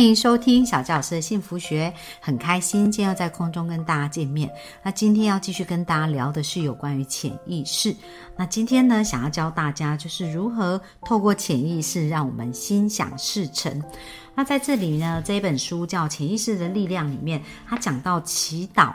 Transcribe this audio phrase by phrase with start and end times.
[0.00, 1.92] 欢迎收听小教老师的幸福学，
[2.22, 4.50] 很开心今天要在空中跟大家见面。
[4.82, 7.94] 那今天要继续跟大家聊的是有关于潜意识。
[8.34, 13.84] 那今天呢，想要教大家就是如何透过潜意识让我们心想事成。
[14.34, 18.94] 那在这里呢，这本书叫《潜意识的力量》里面，它讲到祈祷。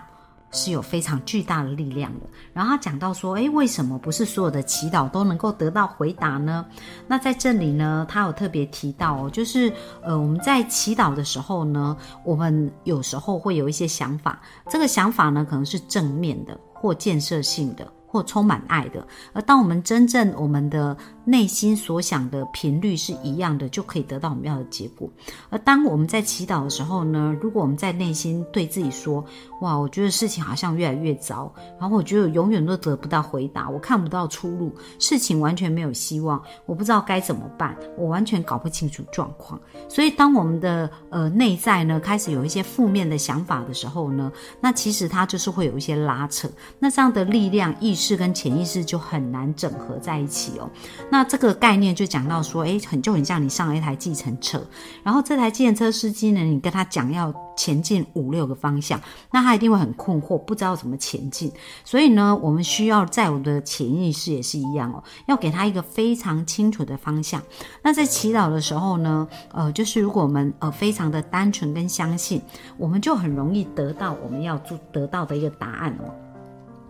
[0.55, 2.25] 是有非常巨大的力量的。
[2.53, 6.65] 然后他讲到说，诶，为什么不是所有的祈祷都能够得到回答呢？
[7.07, 17.85] 那在这里呢，他有特别提到哦，就是呃，我们在祈祷的时候呢，我们有时候会有一些想法，这个想法呢，可能是正面的或建设性的。
[18.07, 25.09] 或充满爱的，而当我们真正我们的内心所想的频率是一样的，就可以得到我们要的结果。
[25.49, 29.23] 而当我们在祈祷的时候呢，如果我们在内心对自己说
[29.61, 46.49] ：“哇，我觉得事情好像越来越糟，然后我觉得永远都得不到回答，我看不到出路，事情完全没有希望，我不知道该怎么办，我完全搞不清楚状况。”所以，当我们的呃内在呢开始有一些负面的想法的时候呢，那其实它就是会有一些拉扯。
[46.79, 48.15] 那这样的力量意识。
[48.15, 50.69] 跟潜意识就很难整合在一起哦。
[51.15, 54.61] 那这个概念就讲到说，哎，很就很像你上了一台计程车，
[55.01, 58.99] 然后这台计程车司机呢，你跟他讲要前进五六个方向，
[59.31, 61.49] 那他一定会很困惑，不知道怎么前进。
[61.85, 67.41] 所以呢，我们需要在我们的潜意识也是一样哦，要给他一个非常清楚的方向。
[67.81, 72.41] 那在祈祷的时候呢，呃，就是如果我们呃非常的单纯跟相信，
[72.75, 75.97] 我们就很容易得到我们要做得到的一个答案。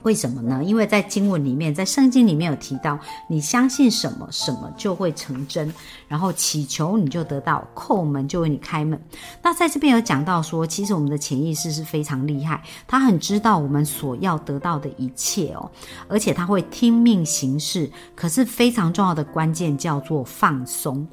[0.06, 0.64] 为什么呢？
[0.64, 5.74] 因为在经文里面，在圣经里面有提到，你相信什么，什么就会成真。
[6.08, 9.00] 然后祈求你就得到，叩门就为你开门。
[9.42, 15.70] 那在这边有讲到说，其实我们的潜意识是非常厉害，他很知道我们所要得到的一切哦，
[16.08, 17.90] 而且他会听命行事。
[18.16, 21.06] 可是非常重要的关键叫做放松。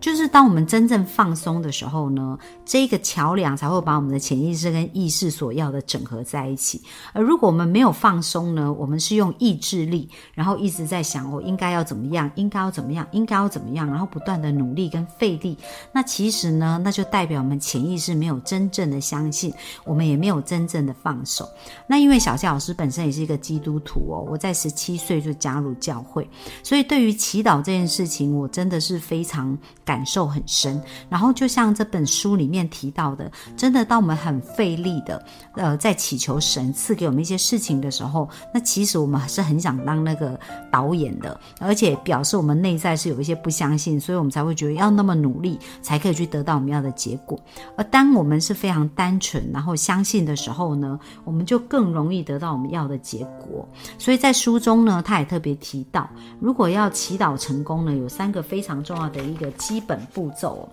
[0.00, 6.80] 就是当我们真正放松的时候呢，这个桥梁才会把我们的潜意识跟意识所要的整合在一起。
[7.12, 15.56] 而如果我们没有放松中呢，我们是用意志力，然后一直在想我应该要怎么样，应该要怎么样，应该要怎么样，然后不断的努力跟费力。
[15.92, 19.52] 那其实呢，那就代表我们潜意识没有真正的相信，
[19.84, 21.46] 我们也没有真正的放手。
[21.86, 26.26] 那因为小谢老师本身也是一个基督徒哦，我在十七岁就加入教会，
[26.62, 29.56] 所以对于祈祷这件事情，我真的是非常。
[29.82, 35.20] 感受很深，然后就像这本书里面提到的，真的当我们很费力的，
[35.56, 40.38] 呃，在祈求神赐给我们一些事情的时候，那其实我们是很想当那个
[40.70, 47.36] 导演的，而且表示我们内在是有一些不相信，所以我们才会觉得要那么努力才可以去得到我们要的结果。
[47.76, 53.66] 而当我们是非常单纯，然后相信的时候呢，我们就更容易得到我们要的结果。
[53.98, 56.08] 所以在书中呢，他也特别提到，
[56.38, 59.80] 如果要祈祷成功呢，有三个非常重要的一个基。
[59.80, 60.68] 基本步骤。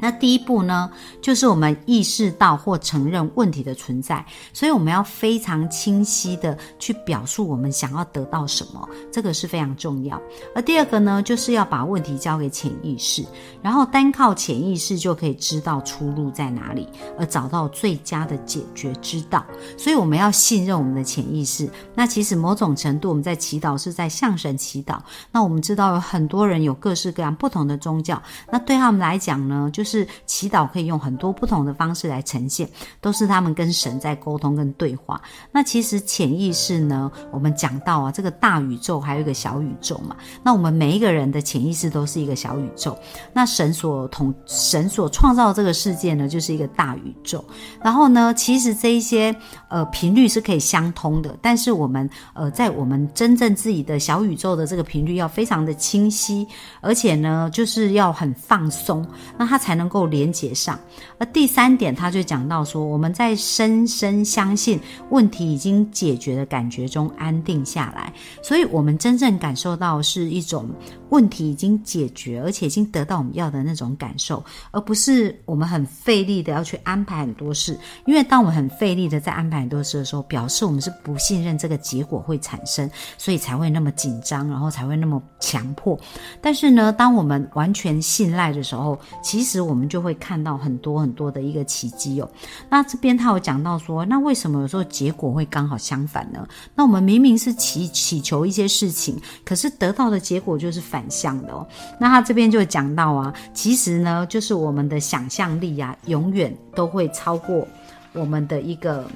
[0.00, 0.90] 那第一步呢，
[1.20, 10.20] 就是我们意识到或承认问题的存在，所以我们要非常清晰的去表述我们想要得到什么，这个是非常重要。
[10.54, 13.24] 而第二个呢，就是要把问题交给潜意识，
[13.62, 19.44] 然后单靠潜意识就可以知道出路在哪里，而找到最佳的解决之道。
[19.76, 21.70] 所以我们要信任我们的潜意识。
[21.94, 24.98] 那其实某种程度我们在祈祷是在向神祈祷。
[25.30, 29.89] 那我们知道有很多人有各式各样不同的宗教，那对他们来讲呢，就是。
[29.90, 32.68] 是祈祷可以用很多不同的方式来呈现，
[33.00, 35.20] 都是他们跟神在沟通跟对话。
[35.50, 40.14] 那其实潜意识呢，我们讲到啊，这个大宇宙还有一个小宇宙嘛。
[40.44, 42.96] 那我们每一个人的潜意识都是一个小宇宙。
[43.32, 47.44] 那神所同神所创造这个世界呢，就是一个大宇宙。
[47.82, 49.34] 然后呢，其实这一些
[49.68, 56.46] 呃频率是可以相通的，但是我们呃在我们真正自己的小宇宙的这个频率要非常的清晰，
[56.80, 59.04] 而且呢，就是要很放松，
[59.36, 59.79] 那它才能。
[59.80, 60.78] 能够连接上，
[61.16, 64.78] 而第三点，他就讲到说，我们在深深相信
[65.08, 68.12] 问题已经解决的感觉中安定下来，
[68.42, 70.68] 所以我们真正感受到是一种
[71.10, 77.78] 问题已经解决，而且已经得到我们要的那种感受，而不是我们很费力的要去安排很多事。
[78.06, 85.96] 因为当我们很费力的在安排很多事的时候，表示我们是不信任这个结果会产生，所以才会那么紧张，然后才会那么强迫。
[86.40, 89.60] 但是呢，当我们完全信赖的时候，其实。
[89.60, 92.28] 我们就会看到很多很多的一个奇迹哦。
[92.68, 96.44] 那这边他有讲到说，那为什么有时候结果会刚好相反呢？
[96.74, 101.66] 那我们明明是祈祈求一些事情，可是得到的结果就是反反向的哦。
[101.98, 107.66] 那他这边就讲到啊，其实呢，就是我们的想象力啊，永远都会超过
[108.12, 109.06] 我们的一个，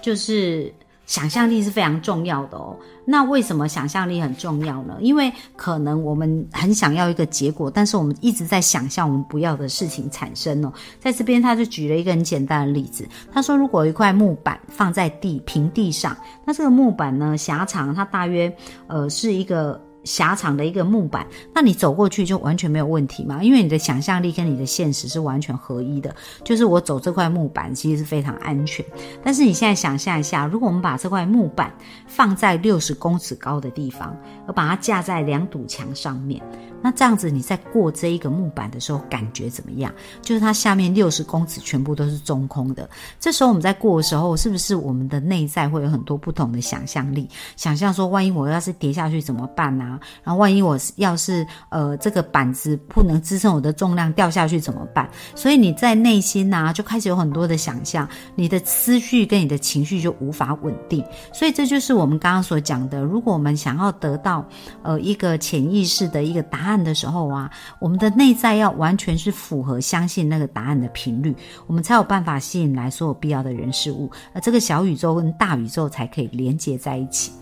[0.00, 0.72] 就是
[1.06, 2.76] 想象力是非常重要的哦。
[3.04, 4.96] 那为什么想象力很重要呢？
[5.00, 10.72] 因为可能我们很想要一个结果，但是我们一直在想象我们不要的事情产生哦。
[11.00, 18.54] 在这边他就举了一个很简单的例子，他说如果一块木板放在地平地上，那这个木板呢狭长，它大约
[18.86, 19.80] 呃是一个。
[20.04, 23.42] 狭长的一个木板，那你走过去就完全没有问题嘛？
[23.42, 26.14] 因为你的想象力跟你的现实是完全合一的。
[26.44, 28.84] 就是我走这块木板其实是非常安全。
[29.22, 31.72] 但是你现在想象一下，如果我们把这块木板
[32.06, 34.16] 放在六十公尺高的地方，
[34.46, 36.42] 而把它架在两堵墙上面。
[36.82, 39.92] 那这样子，你在过这一个木板的时候，感觉怎么样？
[40.20, 42.90] 就是它下面六十公尺全部都是中空的。
[43.20, 47.28] 这时候我们在过的时候，是不是我们的内在会有很多不同的想象力？
[47.56, 50.00] 想象说，万一我要是跌下去怎么办啊？
[50.24, 55.08] 然后万一我要是呃这个板子不能支撑我的重量掉下去怎么办？
[55.36, 61.04] 所以你在内心呐就开始有很多的想象，你的思绪跟你的情绪就无法稳定。
[61.32, 64.44] 所以这就是我们刚刚所讲的，如果我们想要得到
[64.82, 66.71] 呃一个潜意识的一个答案。
[66.72, 71.34] 案的时候啊，我们的内在要完全是符合相信那个答案的频率，
[71.66, 77.32] 我们才有办法吸引来所有必要的人事物，而这个小宇宙跟大宇宙才可以连接在一起。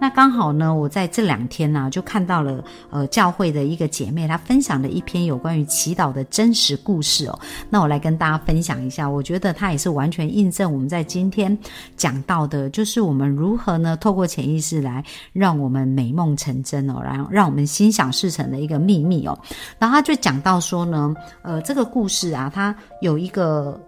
[0.00, 7.38] 那刚好呢，我在这两天呢，就看到了呃教会的一个姐妹，她分享了一篇有关于祈祷的真实故事哦。
[7.68, 11.56] 那我来跟大家分享一下，我觉得它也是完全印证我们在今天
[11.96, 19.38] 讲到的，就是我们如何呢，透过潜意识来让我们美梦成真哦，然后让我们心想事成的一个秘密哦。
[19.78, 23.80] 然后他就讲到说呢，呃，这个故事啊，它有一个。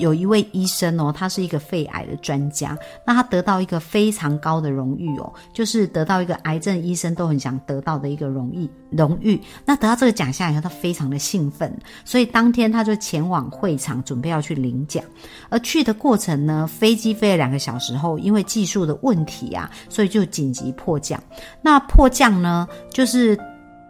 [0.00, 2.76] 有一位医生哦，他是一个肺癌的专家，
[3.06, 9.40] 那他得到一个非常高的荣誉哦，就是得到一个癌症医生都很想得到的一个荣誉荣誉。
[9.64, 11.72] 那得到这个奖项以后，他非常的兴奋，
[12.04, 15.04] 所以当天他就前往会场准备要去领奖。
[15.50, 21.22] 而去的过程呢，飞机飞了两个小时后，因为技术的问题啊，所以就紧急迫降。
[21.60, 23.38] 那迫降呢，就是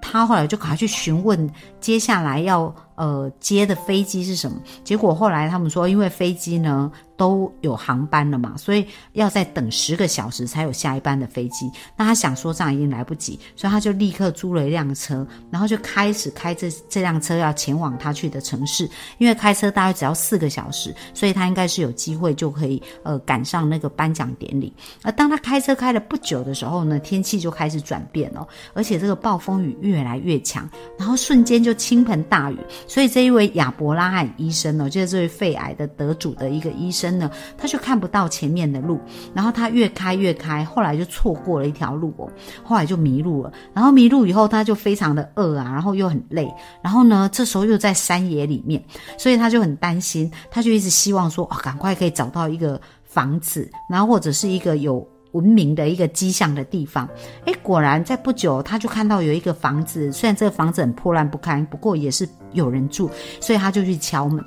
[0.03, 1.49] 他后来就赶快去询问
[1.81, 2.75] 接下来要。
[3.01, 4.61] 呃，接的飞机是什么？
[4.85, 11.71] 结果后来他们说，因为飞机呢都有航班了嘛，所以要再等十个小时才有下一班的飞机。
[11.95, 18.89] 那他想说这样已经来不及，所以他就立刻租了一辆车，然后就开始开这这辆车要前往他去的城市。
[19.19, 24.73] 因为开车大概只要四个小时，所以他应该是有机会就可以呃赶上那个颁奖典礼。
[25.03, 30.67] 而当他开车开了不久的时候呢，天气就开始转变了，而且这个暴风雨越来越强，
[30.99, 32.57] 然后瞬间就倾盆大雨。
[32.89, 37.29] 所以这一位亚伯拉罕医生呢，就是这位肺癌的得主的一个医生真的，
[37.59, 39.01] 他就看不到前面的路，
[39.35, 42.31] 然后他越开越开，后来就错过了一条路哦，
[42.63, 43.53] 后来就迷路了。
[43.75, 46.49] 然后迷路以后，他就非常的饿啊，然后又很累，
[46.81, 48.81] 然后呢，这时候又在山野里面，
[49.19, 55.05] 所以他就很担心，他就一直希望说，哦，赶快可以找到一个房子，然后或者是一个有。
[55.33, 57.09] 文明的一个迹象的地方，
[57.47, 63.09] 哎，果然在不久，他就看到有一个房子，虽然这个房子很破烂不堪，不过也是有人住，
[63.41, 64.45] 所以他就去敲门。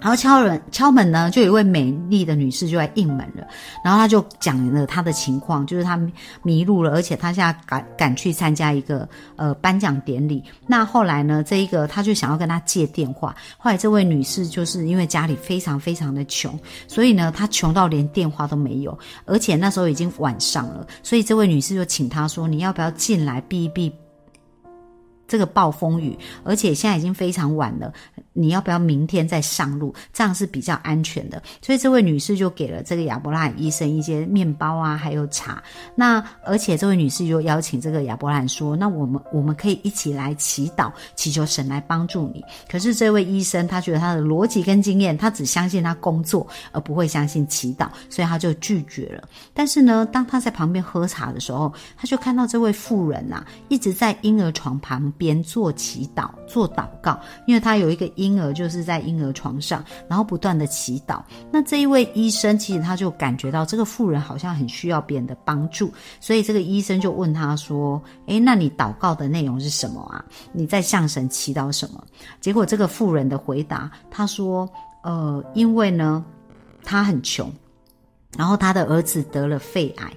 [0.00, 3.46] 然后敲人敲门呢，就有一位美丽的女士就来应门了。
[3.84, 5.98] 然后她就讲了她的情况，就是她
[6.42, 10.42] 迷路了，而且她现在赶赶去参加一个呃颁奖典礼。
[10.66, 13.34] 那后来呢，这一个她就想要跟他借电话。
[13.56, 23.92] 后来这位女士就是因为家里非常非常的穷，所以呢，她穷到连电话都没有，而且那时候已经晚上了，所以这位女士就请他说：“你要不要进来避一避？”
[25.28, 27.92] 这个暴风雨，而且现在已经非常晚了，
[28.32, 29.94] 你要不要明天再上路？
[30.10, 31.40] 这样是比较安全的。
[31.60, 35.62] 所以这位女士就给了这个亚伯拉医生一些面包啊，还有茶。
[35.94, 49.28] 那而且这位女士就邀请这个亚伯拉说：“那我们我们可以一起来祈祷，祈求神来帮助你。”可是这位医生他觉得他的逻辑跟经验，他只相信他工作，而不会相信祈祷，所以他就拒绝了。
[49.52, 55.12] 但是呢，当他在旁边喝茶的时候，他就看到这位妇人呐，一直在婴儿床旁。
[55.18, 61.20] 边做祈祷、做祷告，因为他有一个婴儿，就是在婴儿床上，然后不断的祈祷。
[61.50, 70.24] 那这一位医生其实他就感觉到这个妇人好像很需要别人的帮助，所以这个医生就问他说：“诶，那你祷告的内容是什么啊？
[70.52, 72.02] 你在向神祈祷什么？”
[72.40, 74.66] 结果这个妇人的回答，他说
[75.02, 76.24] ：“呃，因为呢，
[76.84, 77.52] 他很穷，
[78.36, 80.12] 然后他的儿子得了肺癌。”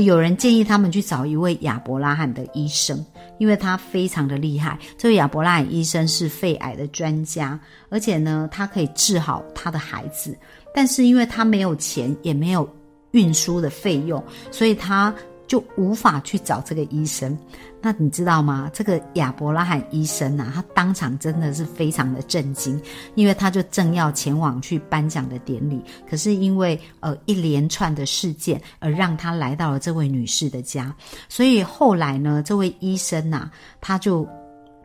[0.00, 3.04] 有人建议他们去找一位亚伯拉罕的医生，
[3.38, 4.78] 因为他非常的厉害。
[4.98, 7.58] 这位亚伯拉罕医生是肺癌的专家，
[7.90, 10.36] 而且呢，他可以治好他的孩子。
[10.74, 12.68] 但是因为他没有钱，也没有
[13.12, 15.14] 运输的费用，所以他
[15.46, 17.36] 就无法去找这个医生。
[17.80, 18.70] 那你知道吗？
[18.72, 22.80] 这个亚伯拉罕医生啊，他当场真的是非常的震惊，
[23.14, 30.94] 因为他就正要前往去颁奖的典礼，可是因为呃一连串的事件而让他来到了这位女士的家，
[31.28, 34.26] 所以后来呢，这位医生呐，他就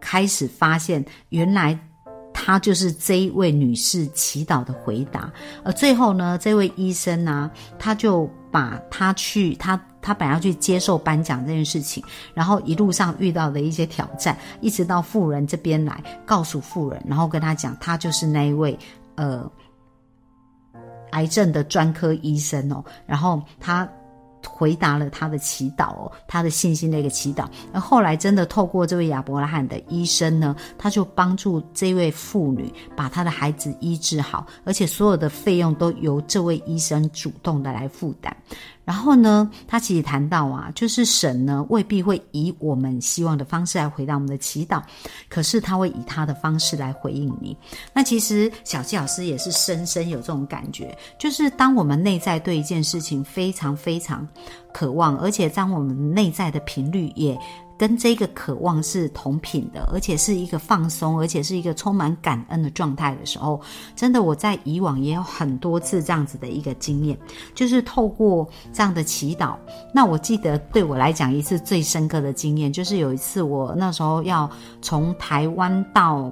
[0.01, 1.79] 开始发现原来。
[2.41, 5.31] 他就是这一位女士祈祷的回答，
[5.63, 12.03] 而最后呢，这位医生呢，他就把他去他他本要去接受颁奖这件事情，
[12.33, 18.77] 然后一路上遇到的一些挑战，一直到富人这边来告诉富人，然后跟他讲，他就是那一位
[19.15, 19.49] 呃
[21.11, 23.87] 癌症的专科医生哦，然后他。
[24.47, 27.45] 回答了他的祈祷哦，他的信心的一个祈祷。
[27.73, 38.35] 而后来真的透过这位亚伯拉罕的医生呢，他就帮助这位妇女把她的孩子医治好，而且所有的费用都由这位医生主动的来负担。
[38.89, 44.81] 然后呢，他其实谈到啊，就是神呢未必会以我们希望的方式来回答我们的祈祷，
[45.29, 47.55] 可是他会以他的方式来回应你。
[47.93, 54.27] 那其实小纪老师也是深深有这种感觉，就是当我们内在对一件事情非常非常
[54.73, 57.39] 渴望，而且当我们内在的频率也。
[57.79, 63.61] 跟这个渴望是同频的，而且是一个放松，而且是一个充满感恩的状态的时候，
[63.95, 67.17] 真的我在以往也有很多次这样子的一个经验，
[67.55, 69.55] 就是透过这样的祈祷。
[69.93, 76.29] 那我记得对我来讲一次最深刻的经验，就是有一次我那时候要从台湾到。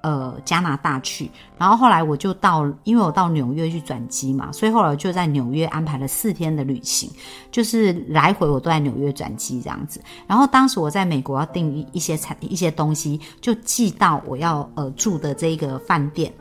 [0.00, 1.28] 呃，加拿大去，
[1.58, 7.10] 然后后来我就到，因为我到纽约去转机嘛，所以后来就在纽约安排了四天的旅行，
[7.50, 10.00] 就是来回我都在纽约转机这样子。
[10.26, 16.32] 然后当时我在美国要订一一些产一些东西，就寄到我要呃住的这个饭店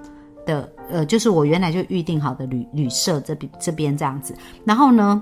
[0.46, 4.36] 的呃，就是我原来就预定好的旅旅社这边这边这样子。
[4.66, 5.20] 然后呢，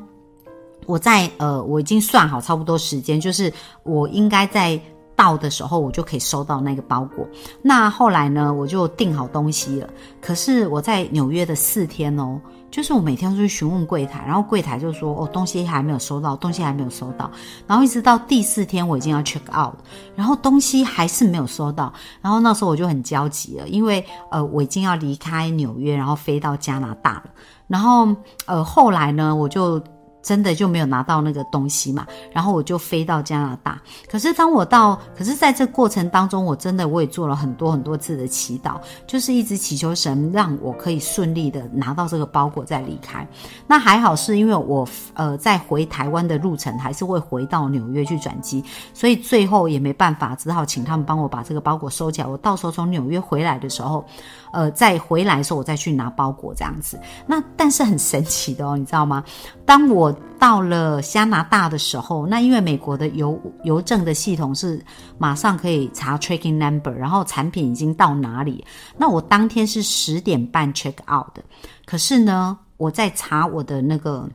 [0.85, 3.51] 我在呃我已经算好差不多时间，就是
[3.83, 4.77] 我应该在。
[5.15, 7.27] 到的时候，我就可以收到那个包裹。
[7.61, 9.89] 那后来呢，我就订好东西了。
[10.21, 17.29] 可是我在纽约的四天哦，就是我每天都去询问柜台，然后柜台就说：“哦，东西还没有收到，东西还没有收到。”
[17.65, 19.73] 然后一直到第四天，我已经要 check out，
[20.15, 21.93] 然后东西还是没有收到。
[22.21, 27.25] 然后那时候我就很焦急了，因为呃，我已经要离开纽约，然后飞到加拿大了。
[27.67, 28.07] 然后
[28.45, 29.81] 呃，后来呢，我就。
[30.25, 32.03] 真的就没有拿到那个东西嘛？
[32.33, 33.79] 然后我就飞到加拿大。
[34.09, 43.27] 可是当我到，可是在这过程当中，我真的我也做了很多很多次的祈祷，就是一直祈求神让我可以顺利的拿到这个包裹再离开。
[43.67, 48.63] 那还好是因为我呃在回台湾的路程还是会回到纽约去转机，
[48.95, 52.27] 所以最后也没办法，只好请他们帮我把这个包裹收起来。
[52.27, 54.03] 我到时候从纽约回来的时候，
[54.51, 56.99] 呃，再回来的时候我再去拿包裹这样子。
[57.27, 59.23] 那但是很神奇的哦，你知道吗？
[59.65, 64.83] 当我到了加拿大的时候，那因为美国的邮邮政的系统是
[65.17, 68.65] 马上可以查 tracking number，然后产品已经到哪里。
[68.97, 71.43] 那我当天是十点半 check out 的，
[71.85, 74.29] 可是呢，我在查我的那个。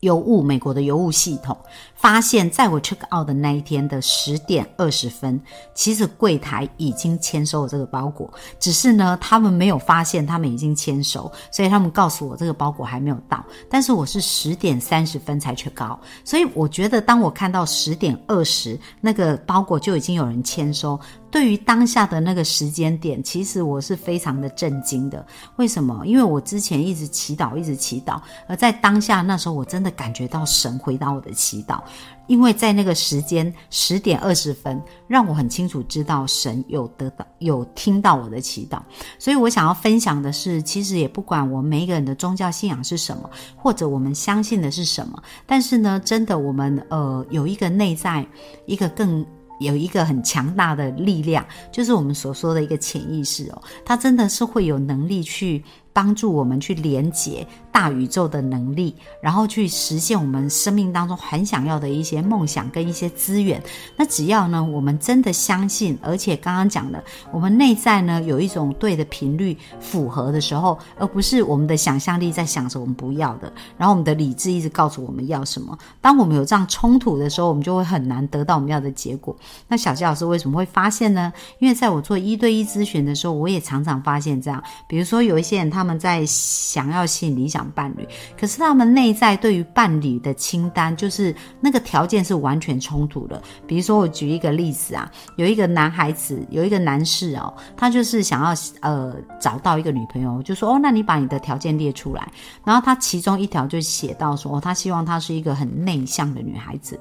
[0.00, 1.56] 邮务美国的邮务系统
[2.04, 5.40] 发现，在我 check out 的那一天的十点二十分，
[5.72, 8.30] 其实柜台已经签收了这个包裹，
[8.60, 13.42] 只是呢，他们没有发现他们已经签收，所以他们告诉我这个包裹还没有到。
[13.70, 21.00] 但是我是十点三十分才 check out，所以我觉得当我看到十点二十那个包裹就已经有人签收。
[21.30, 25.26] 对于当下的那个时间点，其实我是非常的震惊的。
[25.56, 26.06] 为什么？
[26.06, 31.80] 因为我之前一直祈祷，一直祈祷，而在当下那时候，我真的感觉到神回答我的祈祷。
[32.26, 38.80] 因为在那个时间十点二十分，让我很清楚知道神有得到、有听到我的祈祷。
[39.18, 48.26] 所以我想要分享的是，其实也不管我们每一个人的宗教信仰是什么，或者我们相信的是什么，但是呢，真的我们呃有一个内在
[48.66, 49.24] 一个更。
[49.60, 55.62] 有一个很强大的力量，就是我们所说的一个潜意识哦，它真的是会有能力去。
[55.94, 63.62] 帮助我们去连接大宇宙的能力，然后去实现我们生命当中很想要的一些梦想跟一些资源。
[63.96, 75.78] 那只要呢，我们真的相信，而且刚刚讲的，我们内在呢有一种对的频率符合的时候，而不是我们的想象力在想着我们不要的，然后我们的理智一直告诉我们要什么。
[76.00, 79.34] 当我们有这样冲突的时候，我们就会很难得到我们要的结果。
[79.68, 81.32] 那小谢老师为什么会发现呢？
[81.60, 85.83] 因为在我做一对一咨询的时候，我也常常发现这样，比如说有一些人他。
[85.84, 88.08] 他们在想要吸引理想伴侣，
[88.40, 93.42] 可是他们内在对于伴侣的清单，就是那个条件是完全冲突的。
[93.66, 102.32] 比如说，我举一个例子啊，有一个男孩子，有一个男士哦，他就是想要呃找到一个女朋友，就说哦，那你把你的条件列出来，
[102.64, 106.98] 然后他其中一条就写到说，哦他希望她是一个很内向的女孩子。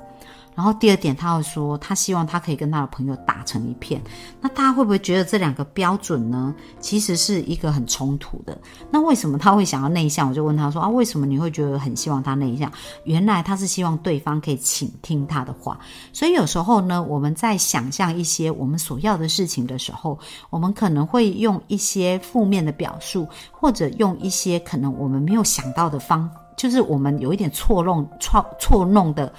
[0.55, 4.01] 然后第二点，他会说他希望他可以跟他的朋友打成一片。
[4.39, 8.57] 那大家会不会觉得这两个标准呢，其实是一个很冲突的？
[8.91, 10.29] 那为什么他会想要内向？
[10.29, 12.71] 我就问他说啊，为什么你会觉得很希望他内向？
[13.03, 15.79] 原来他是希望对方可以倾听他的话。
[16.11, 20.17] 所以有时候呢，我们在想象一些我们所要的事情的时候，
[20.49, 29.33] 我们可能会用一些负面的表述，或者用一些可能我们没有想到的方，就是我们有一点错弄、错错弄的。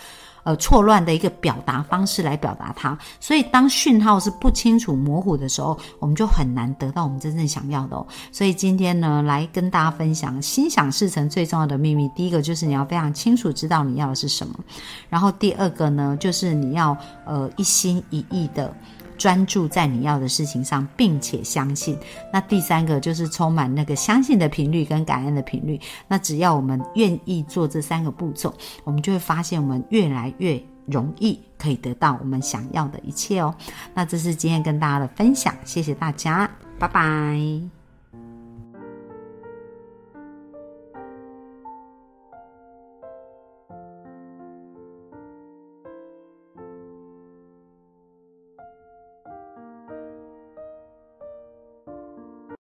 [0.44, 8.06] 呃，错乱的一个表达方式来表达它，所以当讯号是不清楚、模糊的时候，我们就很难得到我们真正想要的哦。
[8.30, 12.08] 所以今天呢，来跟大家分享心想事成最重要的秘密。
[12.14, 14.54] 第一个就是你要非常清楚知道你要的是什么，
[15.08, 18.72] 然后第二个呢，就是你要呃一心一意的。
[19.16, 21.98] 专注在你要的事情上，并且相信。
[22.32, 25.80] 那第三个就是充满那个相信的频率跟感恩的频率。
[26.08, 28.52] 那只要我们愿意做这三个步骤，
[28.84, 33.54] 我们就会发现我们越来越容易可以得到我们想要的一切哦。
[33.94, 37.83] 那这是今天跟大家的分享，谢谢大家，拜拜。